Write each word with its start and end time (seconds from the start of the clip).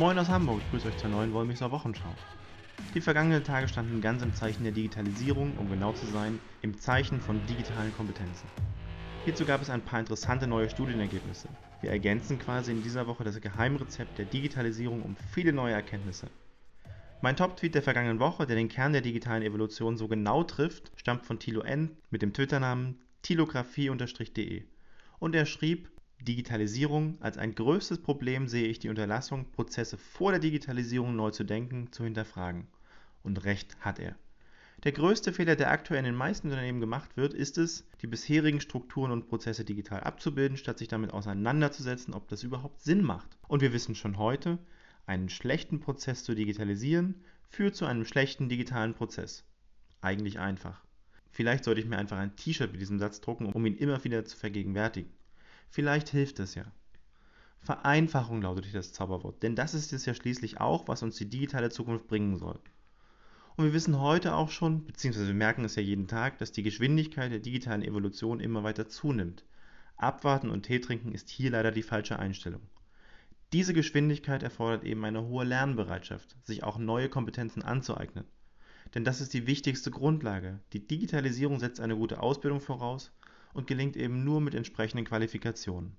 Moin 0.00 0.18
aus 0.18 0.30
Hamburg, 0.30 0.62
ich 0.64 0.70
grüße 0.70 0.88
euch 0.88 0.96
zur 0.96 1.10
neuen 1.10 1.34
Wollmixer 1.34 1.70
Wochenschau. 1.70 2.08
Die 2.94 3.02
vergangenen 3.02 3.44
Tage 3.44 3.68
standen 3.68 4.00
ganz 4.00 4.22
im 4.22 4.34
Zeichen 4.34 4.62
der 4.62 4.72
Digitalisierung, 4.72 5.54
um 5.58 5.68
genau 5.68 5.92
zu 5.92 6.06
sein, 6.06 6.38
im 6.62 6.80
Zeichen 6.80 7.20
von 7.20 7.44
digitalen 7.46 7.92
Kompetenzen. 7.92 8.48
Hierzu 9.26 9.44
gab 9.44 9.60
es 9.60 9.68
ein 9.68 9.84
paar 9.84 10.00
interessante 10.00 10.46
neue 10.46 10.70
Studienergebnisse. 10.70 11.50
Wir 11.82 11.90
ergänzen 11.90 12.38
quasi 12.38 12.72
in 12.72 12.82
dieser 12.82 13.06
Woche 13.08 13.24
das 13.24 13.42
Geheimrezept 13.42 14.16
der 14.16 14.24
Digitalisierung 14.24 15.02
um 15.02 15.16
viele 15.34 15.52
neue 15.52 15.74
Erkenntnisse. 15.74 16.28
Mein 17.20 17.36
Top-Tweet 17.36 17.74
der 17.74 17.82
vergangenen 17.82 18.20
Woche, 18.20 18.46
der 18.46 18.56
den 18.56 18.70
Kern 18.70 18.94
der 18.94 19.02
digitalen 19.02 19.42
Evolution 19.42 19.98
so 19.98 20.08
genau 20.08 20.44
trifft, 20.44 20.92
stammt 20.96 21.26
von 21.26 21.38
Thilo 21.38 21.60
N. 21.60 21.90
mit 22.08 22.22
dem 22.22 22.32
Twitter-Namen 22.32 23.02
tilografie-de. 23.20 24.62
Und 25.18 25.34
er 25.34 25.44
schrieb, 25.44 25.90
Digitalisierung 26.24 27.16
als 27.20 27.38
ein 27.38 27.54
größtes 27.54 28.02
Problem 28.02 28.48
sehe 28.48 28.68
ich 28.68 28.78
die 28.78 28.88
Unterlassung, 28.88 29.50
Prozesse 29.52 29.96
vor 29.96 30.32
der 30.32 30.40
Digitalisierung 30.40 31.16
neu 31.16 31.30
zu 31.30 31.44
denken, 31.44 31.92
zu 31.92 32.04
hinterfragen. 32.04 32.66
Und 33.22 33.44
recht 33.44 33.76
hat 33.80 33.98
er. 33.98 34.16
Der 34.84 34.92
größte 34.92 35.34
Fehler, 35.34 35.56
der 35.56 35.70
aktuell 35.70 35.98
in 35.98 36.06
den 36.06 36.14
meisten 36.14 36.48
Unternehmen 36.48 36.80
gemacht 36.80 37.16
wird, 37.16 37.34
ist 37.34 37.58
es, 37.58 37.86
die 38.00 38.06
bisherigen 38.06 38.62
Strukturen 38.62 39.10
und 39.10 39.28
Prozesse 39.28 39.64
digital 39.64 40.00
abzubilden, 40.00 40.56
statt 40.56 40.78
sich 40.78 40.88
damit 40.88 41.12
auseinanderzusetzen, 41.12 42.14
ob 42.14 42.28
das 42.28 42.42
überhaupt 42.42 42.80
Sinn 42.80 43.02
macht. 43.02 43.36
Und 43.46 43.60
wir 43.60 43.74
wissen 43.74 43.94
schon 43.94 44.16
heute, 44.16 44.58
einen 45.04 45.28
schlechten 45.28 45.80
Prozess 45.80 46.24
zu 46.24 46.34
digitalisieren 46.34 47.22
führt 47.50 47.76
zu 47.76 47.84
einem 47.84 48.06
schlechten 48.06 48.48
digitalen 48.48 48.94
Prozess. 48.94 49.44
Eigentlich 50.00 50.38
einfach. 50.38 50.82
Vielleicht 51.30 51.64
sollte 51.64 51.80
ich 51.80 51.86
mir 51.86 51.98
einfach 51.98 52.18
ein 52.18 52.36
T-Shirt 52.36 52.72
mit 52.72 52.80
diesem 52.80 52.98
Satz 52.98 53.20
drucken, 53.20 53.52
um 53.52 53.66
ihn 53.66 53.76
immer 53.76 54.02
wieder 54.04 54.24
zu 54.24 54.36
vergegenwärtigen. 54.36 55.12
Vielleicht 55.70 56.08
hilft 56.08 56.40
es 56.40 56.56
ja. 56.56 56.64
Vereinfachung 57.60 58.42
lautet 58.42 58.64
hier 58.64 58.74
das 58.74 58.92
Zauberwort, 58.92 59.42
denn 59.42 59.54
das 59.54 59.72
ist 59.72 59.92
es 59.92 60.04
ja 60.04 60.14
schließlich 60.14 60.60
auch, 60.60 60.88
was 60.88 61.04
uns 61.04 61.16
die 61.16 61.30
digitale 61.30 61.70
Zukunft 61.70 62.08
bringen 62.08 62.36
soll. 62.36 62.58
Und 63.56 63.66
wir 63.66 63.72
wissen 63.72 64.00
heute 64.00 64.34
auch 64.34 64.50
schon, 64.50 64.84
beziehungsweise 64.84 65.28
wir 65.28 65.34
merken 65.34 65.64
es 65.64 65.76
ja 65.76 65.82
jeden 65.82 66.08
Tag, 66.08 66.38
dass 66.38 66.50
die 66.50 66.64
Geschwindigkeit 66.64 67.30
der 67.30 67.38
digitalen 67.38 67.82
Evolution 67.82 68.40
immer 68.40 68.64
weiter 68.64 68.88
zunimmt. 68.88 69.44
Abwarten 69.96 70.50
und 70.50 70.64
Tee 70.64 70.80
trinken 70.80 71.12
ist 71.12 71.28
hier 71.28 71.50
leider 71.50 71.70
die 71.70 71.82
falsche 71.82 72.18
Einstellung. 72.18 72.62
Diese 73.52 73.74
Geschwindigkeit 73.74 74.42
erfordert 74.42 74.82
eben 74.82 75.04
eine 75.04 75.24
hohe 75.26 75.44
Lernbereitschaft, 75.44 76.36
sich 76.44 76.64
auch 76.64 76.78
neue 76.78 77.08
Kompetenzen 77.08 77.62
anzueignen. 77.62 78.24
Denn 78.94 79.04
das 79.04 79.20
ist 79.20 79.34
die 79.34 79.46
wichtigste 79.46 79.92
Grundlage. 79.92 80.58
Die 80.72 80.84
Digitalisierung 80.84 81.60
setzt 81.60 81.80
eine 81.80 81.96
gute 81.96 82.20
Ausbildung 82.20 82.60
voraus 82.60 83.12
und 83.52 83.66
gelingt 83.66 83.96
eben 83.96 84.24
nur 84.24 84.40
mit 84.40 84.54
entsprechenden 84.54 85.06
Qualifikationen. 85.06 85.96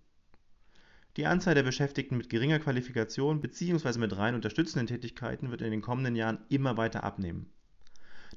Die 1.18 1.26
Anzahl 1.26 1.56
der 1.56 1.64
Beschäftigten 1.64 2.16
mit 2.16 2.30
geringer 2.30 2.60
Qualifikation 2.60 3.42
bzw. 3.42 4.00
mit 4.00 4.16
rein 4.16 4.36
unterstützenden 4.36 4.88
Tätigkeiten 4.88 5.52
wird 5.52 5.62
in 5.62 5.72
den 5.72 5.82
kommenden 5.82 6.16
Jahren 6.16 6.40
immer 6.48 6.78
weiter 6.78 7.04
abnehmen. 7.04 7.52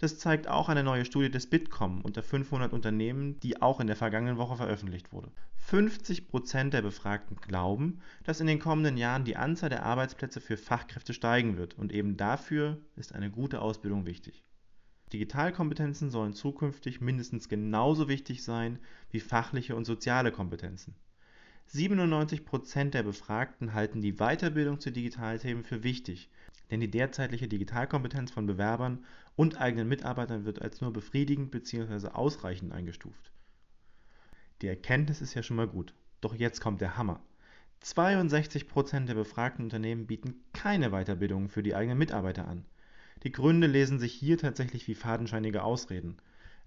Das 0.00 0.18
zeigt 0.18 0.48
auch 0.48 0.68
eine 0.68 0.82
neue 0.82 1.04
Studie 1.04 1.30
des 1.30 1.48
Bitkom 1.48 2.00
unter 2.02 2.22
500 2.22 2.72
Unternehmen, 2.72 3.38
die 3.40 3.62
auch 3.62 3.78
in 3.78 3.86
der 3.86 3.94
vergangenen 3.94 4.38
Woche 4.38 4.56
veröffentlicht 4.56 5.12
wurde. 5.12 5.30
50 5.54 6.26
Prozent 6.28 6.74
der 6.74 6.82
Befragten 6.82 7.36
glauben, 7.36 8.00
dass 8.24 8.40
in 8.40 8.48
den 8.48 8.58
kommenden 8.58 8.96
Jahren 8.96 9.24
die 9.24 9.36
Anzahl 9.36 9.70
der 9.70 9.84
Arbeitsplätze 9.84 10.40
für 10.40 10.56
Fachkräfte 10.56 11.14
steigen 11.14 11.56
wird 11.56 11.78
und 11.78 11.92
eben 11.92 12.16
dafür 12.16 12.78
ist 12.96 13.14
eine 13.14 13.30
gute 13.30 13.62
Ausbildung 13.62 14.04
wichtig. 14.04 14.44
Digitalkompetenzen 15.12 16.10
sollen 16.10 16.32
zukünftig 16.32 17.00
mindestens 17.00 17.48
genauso 17.48 18.08
wichtig 18.08 18.42
sein 18.42 18.78
wie 19.10 19.20
fachliche 19.20 19.76
und 19.76 19.84
soziale 19.84 20.32
Kompetenzen. 20.32 20.94
97 21.66 22.44
Prozent 22.44 22.94
der 22.94 23.02
Befragten 23.02 23.74
halten 23.74 24.02
die 24.02 24.14
Weiterbildung 24.14 24.80
zu 24.80 24.90
Digitalthemen 24.90 25.64
für 25.64 25.82
wichtig, 25.82 26.30
denn 26.70 26.80
die 26.80 26.90
derzeitige 26.90 27.48
Digitalkompetenz 27.48 28.30
von 28.30 28.46
Bewerbern 28.46 29.04
und 29.36 29.60
eigenen 29.60 29.88
Mitarbeitern 29.88 30.44
wird 30.44 30.62
als 30.62 30.80
nur 30.80 30.92
befriedigend 30.92 31.50
bzw. 31.50 32.08
ausreichend 32.08 32.72
eingestuft. 32.72 33.32
Die 34.62 34.68
Erkenntnis 34.68 35.20
ist 35.20 35.34
ja 35.34 35.42
schon 35.42 35.56
mal 35.56 35.68
gut, 35.68 35.94
doch 36.20 36.34
jetzt 36.34 36.60
kommt 36.60 36.80
der 36.80 36.96
Hammer. 36.96 37.22
62 37.80 38.68
Prozent 38.68 39.08
der 39.08 39.14
befragten 39.14 39.64
Unternehmen 39.64 40.06
bieten 40.06 40.42
keine 40.52 40.90
Weiterbildung 40.90 41.48
für 41.48 41.62
die 41.62 41.74
eigenen 41.74 41.98
Mitarbeiter 41.98 42.48
an. 42.48 42.64
Die 43.22 43.32
Gründe 43.32 43.66
lesen 43.66 43.98
sich 43.98 44.12
hier 44.12 44.36
tatsächlich 44.38 44.88
wie 44.88 44.94
fadenscheinige 44.94 45.62
Ausreden 45.62 46.18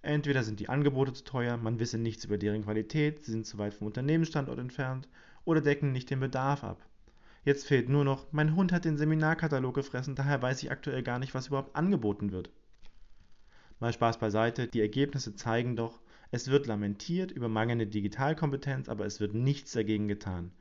Entweder 0.08 0.44
sind 0.44 0.60
die 0.60 0.70
Angebote 0.70 1.12
zu 1.12 1.24
teuer, 1.24 1.58
man 1.58 1.80
wisse 1.80 1.98
nichts 1.98 2.24
über 2.24 2.38
deren 2.38 2.64
Qualität, 2.64 3.24
sie 3.24 3.32
sind 3.32 3.46
zu 3.46 3.58
weit 3.58 3.74
vom 3.74 3.88
Unternehmensstandort 3.88 4.60
entfernt 4.60 5.08
oder 5.44 5.60
decken 5.60 5.92
nicht 5.92 6.10
den 6.10 6.20
Bedarf 6.20 6.64
ab. 6.64 6.86
Jetzt 7.44 7.68
fehlt 7.68 7.90
nur 7.90 8.04
noch, 8.04 8.32
mein 8.32 8.56
Hund 8.56 8.72
hat 8.72 8.86
den 8.86 8.98
Seminarkatalog 8.98 9.76
gefressen, 9.76 10.16
daher 10.16 10.42
weiß 10.42 10.62
ich 10.64 10.72
aktuell 10.72 11.02
gar 11.04 11.20
nicht, 11.20 11.34
was 11.34 11.48
überhaupt 11.48 11.76
angeboten 11.76 12.32
wird. 12.32 12.52
Mal 13.80 13.92
Spaß 13.92 14.20
beiseite, 14.20 14.68
die 14.68 14.82
Ergebnisse 14.82 15.36
zeigen 15.36 15.76
doch, 15.76 16.00
es 16.32 16.48
wird 16.50 16.68
lamentiert 16.68 17.32
über 17.32 17.48
mangelnde 17.48 17.88
Digitalkompetenz, 17.88 18.90
aber 18.90 19.06
es 19.06 19.20
wird 19.20 19.34
nichts 19.34 19.72
dagegen 19.72 20.08
getan. 20.08 20.52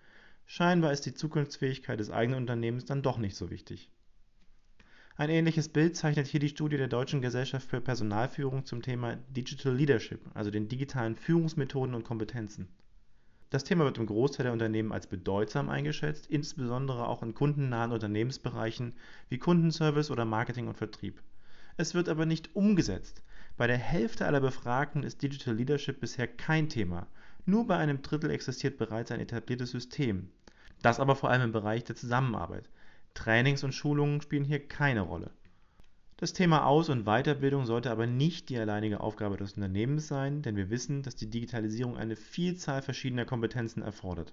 Scheinbar 0.47 0.93
ist 0.93 1.07
die 1.07 1.15
Zukunftsfähigkeit 1.15 1.99
des 1.99 2.11
eigenen 2.11 2.41
Unternehmens 2.41 2.85
dann 2.85 3.03
doch 3.03 3.19
nicht 3.19 3.37
so 3.37 3.51
wichtig. 3.51 3.91
Ein 5.19 5.31
ähnliches 5.31 5.71
Bild 5.71 5.97
zeichnet 5.97 6.27
hier 6.27 6.41
die 6.41 6.51
Studie 6.51 6.77
der 6.77 6.89
Deutschen 6.89 7.23
Gesellschaft 7.23 7.67
für 7.67 7.81
Personalführung 7.81 8.67
zum 8.67 8.83
Thema 8.83 9.17
Digital 9.31 9.75
Leadership, 9.75 10.21
also 10.35 10.51
den 10.51 10.69
digitalen 10.69 11.17
Führungsmethoden 11.17 11.95
und 11.95 12.05
Kompetenzen. 12.05 12.69
Das 13.49 13.65
Thema 13.65 13.85
wird 13.85 13.97
im 13.97 14.05
Großteil 14.05 14.45
der 14.45 14.53
Unternehmen 14.53 14.93
als 14.93 15.07
bedeutsam 15.07 15.71
eingeschätzt, 15.71 16.27
insbesondere 16.27 17.09
auch 17.09 17.23
in 17.23 17.33
kundennahen 17.33 17.93
Unternehmensbereichen 17.93 18.93
wie 19.31 19.39
Kundenservice 19.39 20.11
oder 20.11 20.27
Marketing 20.27 20.69
und 20.69 20.77
Vertrieb. 20.77 21.23
Es 21.79 21.95
wird 21.95 22.11
aber 22.11 22.27
nicht 22.27 22.55
umgesetzt. 22.55 23.23
Bei 23.57 23.67
der 23.67 23.79
Hälfte 23.79 24.27
aller 24.27 24.41
Befragten 24.41 25.03
ist 25.03 25.23
Digital 25.23 25.55
Leadership 25.55 25.99
bisher 25.99 26.27
kein 26.29 26.69
Thema. 26.69 27.07
Nur 27.47 27.67
bei 27.67 27.79
einem 27.79 28.03
Drittel 28.03 28.31
existiert 28.31 28.77
bereits 28.77 29.11
ein 29.11 29.21
etabliertes 29.21 29.71
System. 29.71 30.29
Das 30.83 31.01
aber 31.01 31.17
vor 31.17 31.31
allem 31.31 31.41
im 31.41 31.53
Bereich 31.53 31.85
der 31.85 31.97
Zusammenarbeit. 31.97 32.69
Trainings 33.17 33.65
und 33.65 33.73
Schulungen 33.73 34.21
spielen 34.21 34.45
hier 34.45 34.61
keine 34.61 35.01
Rolle. 35.01 35.33
Das 36.19 36.33
Thema 36.33 36.65
Aus- 36.65 36.89
und 36.89 37.05
Weiterbildung 37.05 37.67
sollte 37.67 37.91
aber 37.91 38.07
nicht 38.07 38.49
die 38.49 38.59
alleinige 38.59 39.01
Aufgabe 39.01 39.37
des 39.37 39.55
Unternehmens 39.55 40.07
sein, 40.07 40.43
denn 40.43 40.57
wir 40.57 40.71
wissen, 40.71 41.03
dass 41.03 41.17
die 41.17 41.29
Digitalisierung 41.29 41.97
eine 41.97 42.17
Vielzahl 42.17 42.81
verschiedener 42.81 43.25
Kompetenzen 43.25 43.83
erfordert. 43.83 44.33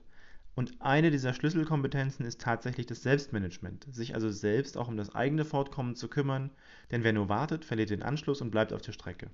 Und 0.56 0.82
eine 0.82 1.10
dieser 1.10 1.34
Schlüsselkompetenzen 1.34 2.26
ist 2.26 2.40
tatsächlich 2.40 2.86
das 2.86 3.02
Selbstmanagement, 3.02 3.88
sich 3.92 4.14
also 4.14 4.30
selbst 4.30 4.78
auch 4.78 4.88
um 4.88 4.98
das 4.98 5.16
eigene 5.16 5.46
Fortkommen 5.46 5.96
zu 5.96 6.08
kümmern, 6.08 6.52
denn 6.92 7.04
wer 7.04 7.14
nur 7.14 7.28
wartet, 7.28 7.66
verliert 7.66 7.90
den 7.90 8.04
Anschluss 8.04 8.40
und 8.40 8.52
bleibt 8.52 8.72
auf 8.72 8.82
der 8.82 8.92
Strecke. 8.92 9.32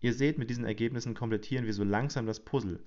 Ihr 0.00 0.12
seht, 0.12 0.38
mit 0.38 0.50
diesen 0.50 0.64
Ergebnissen 0.64 1.14
komplettieren 1.14 1.64
wir 1.64 1.72
so 1.72 1.84
langsam 1.84 2.26
das 2.26 2.40
Puzzle. 2.40 2.80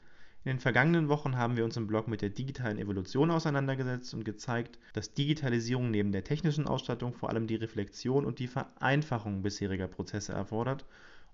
In 0.46 0.52
den 0.52 0.60
vergangenen 0.60 1.10
Wochen 1.10 1.38
haben 1.38 1.58
wir 1.58 1.66
uns 1.66 1.76
im 1.76 1.88
Blog 1.88 2.08
mit 2.08 2.22
der 2.22 2.30
digitalen 2.30 2.78
Evolution 2.78 3.32
auseinandergesetzt 3.32 4.14
und 4.14 4.26
gezeigt, 4.26 4.78
dass 4.94 5.16
Digitalisierung 5.16 5.90
neben 5.90 6.12
der 6.12 6.24
technischen 6.24 6.68
Ausstattung 6.68 7.14
vor 7.14 7.32
allem 7.32 7.48
die 7.48 7.56
Reflexion 7.56 8.26
und 8.26 8.38
die 8.38 8.46
Vereinfachung 8.46 9.42
bisheriger 9.42 9.88
Prozesse 9.88 10.34
erfordert 10.34 10.86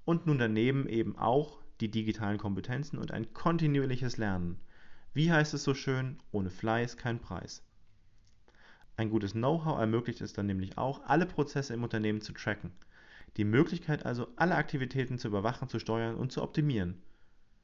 und 0.06 0.28
nun 0.28 0.38
daneben 0.38 0.88
eben 0.88 1.18
auch 1.18 1.60
die 1.82 1.92
digitalen 1.92 2.38
Kompetenzen 2.38 2.98
und 2.98 3.12
ein 3.12 3.34
kontinuierliches 3.34 4.16
Lernen. 4.16 4.62
Wie 5.14 5.30
heißt 5.30 5.54
es 5.54 5.66
so 5.66 5.74
schön, 5.74 6.18
ohne 6.32 6.50
Fleiß 6.50 6.96
kein 6.96 7.20
Preis. 7.20 7.66
Ein 8.96 9.10
gutes 9.10 9.34
Know-how 9.34 9.78
ermöglicht 9.78 10.22
es 10.22 10.32
dann 10.32 10.46
nämlich 10.46 10.78
auch, 10.78 11.04
alle 11.04 11.26
Prozesse 11.26 11.74
im 11.74 11.84
Unternehmen 11.84 12.22
zu 12.22 12.32
tracken. 12.32 12.72
Die 13.36 13.44
Möglichkeit 13.44 14.06
also, 14.06 14.30
alle 14.38 14.56
Aktivitäten 14.56 15.18
zu 15.18 15.28
überwachen, 15.28 15.68
zu 15.68 15.80
steuern 15.80 16.16
und 16.16 16.32
zu 16.32 16.42
optimieren. 16.42 17.02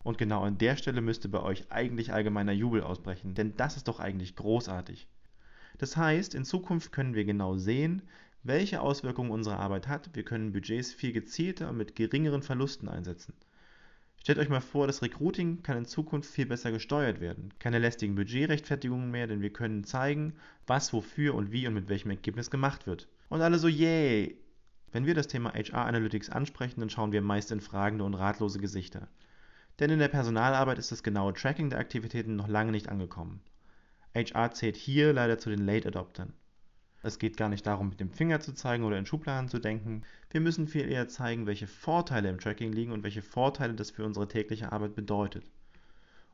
Und 0.07 0.17
genau 0.17 0.43
an 0.43 0.57
der 0.57 0.77
Stelle 0.77 1.01
müsste 1.01 1.27
bei 1.27 1.41
euch 1.41 1.69
eigentlich 1.69 2.13
allgemeiner 2.13 2.53
Jubel 2.53 2.81
ausbrechen, 2.81 3.33
denn 3.33 3.57
das 3.57 3.75
ist 3.75 3.89
doch 3.89 3.99
eigentlich 3.99 4.37
großartig. 4.37 5.05
Das 5.79 5.97
heißt, 5.97 6.33
in 6.33 6.45
Zukunft 6.45 6.93
können 6.93 7.13
wir 7.13 7.25
genau 7.25 7.57
sehen, 7.57 8.01
welche 8.41 8.79
Auswirkungen 8.79 9.31
unsere 9.31 9.57
Arbeit 9.57 9.89
hat. 9.89 10.09
Wir 10.13 10.23
können 10.23 10.53
Budgets 10.53 10.93
viel 10.93 11.11
gezielter 11.11 11.69
und 11.69 11.75
mit 11.75 11.97
geringeren 11.97 12.41
Verlusten 12.41 12.87
einsetzen. 12.87 13.33
Stellt 14.21 14.39
euch 14.39 14.47
mal 14.47 14.61
vor, 14.61 14.87
das 14.87 15.01
Recruiting 15.01 15.61
kann 15.61 15.77
in 15.77 15.85
Zukunft 15.85 16.31
viel 16.31 16.45
besser 16.45 16.71
gesteuert 16.71 17.19
werden. 17.19 17.53
Keine 17.59 17.77
lästigen 17.77 18.15
Budgetrechtfertigungen 18.15 19.11
mehr, 19.11 19.27
denn 19.27 19.41
wir 19.41 19.51
können 19.51 19.83
zeigen, 19.83 20.35
was, 20.67 20.93
wofür 20.93 21.35
und 21.35 21.51
wie 21.51 21.67
und 21.67 21.73
mit 21.73 21.89
welchem 21.89 22.11
Ergebnis 22.11 22.49
gemacht 22.49 22.87
wird. 22.87 23.09
Und 23.27 23.41
alle 23.41 23.59
so, 23.59 23.67
yay! 23.67 24.37
Wenn 24.93 25.05
wir 25.05 25.15
das 25.15 25.27
Thema 25.27 25.53
HR 25.53 25.85
Analytics 25.85 26.29
ansprechen, 26.29 26.79
dann 26.79 26.89
schauen 26.89 27.11
wir 27.11 27.21
meist 27.21 27.51
in 27.51 27.59
fragende 27.59 28.05
und 28.05 28.13
ratlose 28.13 28.59
Gesichter 28.59 29.09
denn 29.79 29.91
in 29.91 29.99
der 29.99 30.07
Personalarbeit 30.07 30.79
ist 30.79 30.91
das 30.91 31.03
genaue 31.03 31.33
Tracking 31.33 31.69
der 31.69 31.79
Aktivitäten 31.79 32.35
noch 32.35 32.47
lange 32.47 32.71
nicht 32.71 32.89
angekommen. 32.89 33.41
HR 34.15 34.51
zählt 34.51 34.75
hier 34.75 35.13
leider 35.13 35.37
zu 35.37 35.49
den 35.49 35.65
Late 35.65 35.89
Adoptern. 35.89 36.33
Es 37.03 37.19
geht 37.19 37.37
gar 37.37 37.49
nicht 37.49 37.65
darum, 37.65 37.89
mit 37.89 37.99
dem 37.99 38.09
Finger 38.09 38.39
zu 38.39 38.53
zeigen 38.53 38.83
oder 38.83 38.97
in 38.97 39.05
Schubladen 39.05 39.49
zu 39.49 39.59
denken. 39.59 40.01
Wir 40.31 40.41
müssen 40.41 40.67
viel 40.67 40.89
eher 40.89 41.07
zeigen, 41.07 41.45
welche 41.45 41.67
Vorteile 41.67 42.29
im 42.29 42.39
Tracking 42.39 42.73
liegen 42.73 42.91
und 42.91 43.03
welche 43.03 43.21
Vorteile 43.21 43.75
das 43.75 43.91
für 43.91 44.03
unsere 44.03 44.27
tägliche 44.27 44.71
Arbeit 44.71 44.95
bedeutet. 44.95 45.45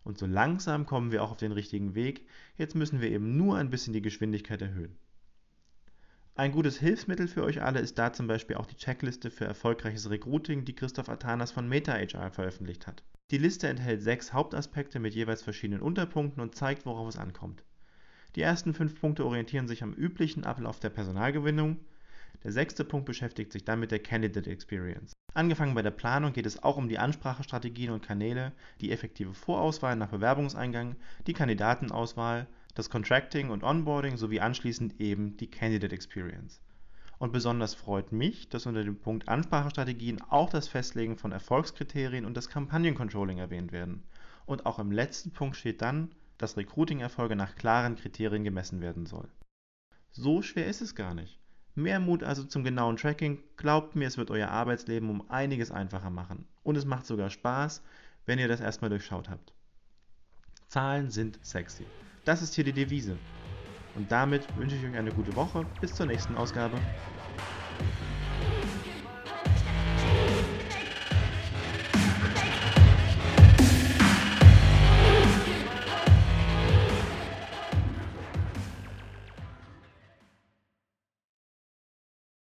Und 0.03 0.17
so 0.17 0.25
langsam 0.25 0.85
kommen 0.85 1.11
wir 1.11 1.23
auch 1.23 1.31
auf 1.31 1.37
den 1.37 1.51
richtigen 1.51 1.95
Weg. 1.95 2.25
Jetzt 2.57 2.75
müssen 2.75 3.01
wir 3.01 3.11
eben 3.11 3.37
nur 3.37 3.57
ein 3.57 3.69
bisschen 3.69 3.93
die 3.93 4.01
Geschwindigkeit 4.01 4.61
erhöhen. 4.61 4.95
Ein 6.35 6.51
gutes 6.51 6.79
Hilfsmittel 6.79 7.27
für 7.27 7.43
euch 7.43 7.61
alle 7.61 7.79
ist 7.79 7.99
da 7.99 8.11
zum 8.11 8.25
Beispiel 8.25 8.55
auch 8.55 8.65
die 8.65 8.75
Checkliste 8.75 9.29
für 9.29 9.45
erfolgreiches 9.45 10.09
Recruiting, 10.09 10.65
die 10.65 10.73
Christoph 10.73 11.07
Atanas 11.07 11.51
von 11.51 11.69
MetaHR 11.69 12.31
veröffentlicht 12.31 12.87
hat. 12.87 13.03
Die 13.29 13.37
Liste 13.37 13.67
enthält 13.67 14.01
sechs 14.01 14.33
Hauptaspekte 14.33 14.97
mit 14.97 15.13
jeweils 15.13 15.43
verschiedenen 15.43 15.83
Unterpunkten 15.83 16.41
und 16.41 16.55
zeigt, 16.55 16.87
worauf 16.87 17.07
es 17.07 17.17
ankommt. 17.17 17.63
Die 18.35 18.41
ersten 18.41 18.73
fünf 18.73 18.99
Punkte 18.99 19.27
orientieren 19.27 19.67
sich 19.67 19.83
am 19.83 19.93
üblichen 19.93 20.43
Ablauf 20.43 20.79
der 20.79 20.89
Personalgewinnung. 20.89 21.77
Der 22.43 22.51
sechste 22.51 22.83
Punkt 22.83 23.05
beschäftigt 23.05 23.53
sich 23.53 23.63
dann 23.63 23.79
mit 23.79 23.91
der 23.91 23.99
Candidate 23.99 24.49
Experience. 24.49 25.13
Angefangen 25.35 25.75
bei 25.75 25.83
der 25.83 25.91
Planung 25.91 26.33
geht 26.33 26.47
es 26.47 26.63
auch 26.63 26.77
um 26.77 26.89
die 26.89 26.97
Ansprachestrategien 26.97 27.91
und 27.91 28.03
Kanäle, 28.03 28.53
die 28.81 28.91
effektive 28.91 29.35
Vorauswahl 29.35 29.95
nach 29.95 30.09
Bewerbungseingang, 30.09 30.95
die 31.27 31.33
Kandidatenauswahl, 31.33 32.47
das 32.73 32.89
Contracting 32.89 33.49
und 33.49 33.63
Onboarding 33.63 34.17
sowie 34.17 34.39
anschließend 34.39 34.99
eben 34.99 35.37
die 35.37 35.49
Candidate 35.49 35.93
Experience. 35.93 36.61
Und 37.19 37.31
besonders 37.31 37.73
freut 37.73 38.11
mich, 38.11 38.49
dass 38.49 38.65
unter 38.65 38.83
dem 38.83 38.99
Punkt 38.99 39.29
Ansprachestrategien 39.29 40.21
auch 40.29 40.49
das 40.49 40.67
Festlegen 40.67 41.17
von 41.17 41.31
Erfolgskriterien 41.31 42.25
und 42.25 42.35
das 42.35 42.49
Kampagnencontrolling 42.49 43.37
erwähnt 43.37 43.71
werden. 43.71 44.03
Und 44.45 44.65
auch 44.65 44.79
im 44.79 44.91
letzten 44.91 45.31
Punkt 45.31 45.55
steht 45.55 45.81
dann, 45.81 46.11
dass 46.37 46.57
Recruiting-Erfolge 46.57 47.35
nach 47.35 47.55
klaren 47.55 47.95
Kriterien 47.95 48.43
gemessen 48.43 48.81
werden 48.81 49.05
soll. 49.05 49.29
So 50.11 50.41
schwer 50.41 50.67
ist 50.67 50.81
es 50.81 50.95
gar 50.95 51.13
nicht. 51.13 51.39
Mehr 51.75 51.99
Mut 51.99 52.23
also 52.23 52.43
zum 52.43 52.63
genauen 52.63 52.97
Tracking. 52.97 53.41
Glaubt 53.57 53.95
mir, 53.95 54.07
es 54.07 54.17
wird 54.17 54.29
euer 54.29 54.49
Arbeitsleben 54.49 55.09
um 55.09 55.29
einiges 55.29 55.71
einfacher 55.71 56.09
machen. 56.09 56.45
Und 56.61 56.75
es 56.75 56.85
macht 56.85 57.05
sogar 57.05 57.29
Spaß, 57.29 57.81
wenn 58.25 58.39
ihr 58.39 58.47
das 58.47 58.61
erstmal 58.61 58.89
durchschaut 58.89 59.29
habt. 59.29 59.53
Zahlen 60.67 61.09
sind 61.09 61.39
sexy. 61.43 61.85
Das 62.25 62.41
ist 62.41 62.55
hier 62.55 62.63
die 62.63 62.73
Devise. 62.73 63.17
Und 63.95 64.11
damit 64.11 64.47
wünsche 64.57 64.75
ich 64.75 64.85
euch 64.85 64.95
eine 64.95 65.11
gute 65.11 65.35
Woche. 65.35 65.65
Bis 65.81 65.93
zur 65.93 66.05
nächsten 66.05 66.35
Ausgabe. 66.35 66.77